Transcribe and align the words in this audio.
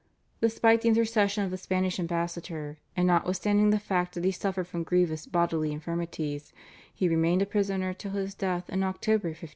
Despite 0.41 0.81
the 0.81 0.87
intercession 0.89 1.43
of 1.43 1.51
the 1.51 1.59
Spanish 1.59 1.99
ambassador, 1.99 2.79
and 2.97 3.05
notwithstanding 3.05 3.69
the 3.69 3.77
fact 3.77 4.15
that 4.15 4.23
he 4.25 4.31
suffered 4.31 4.63
from 4.63 4.81
grievous 4.81 5.27
bodily 5.27 5.71
infirmities, 5.71 6.53
he 6.91 7.07
remained 7.07 7.43
a 7.43 7.45
prisoner 7.45 7.93
till 7.93 8.09
his 8.13 8.33
death 8.33 8.67
in 8.71 8.81
October 8.81 9.27
1585. 9.27 9.49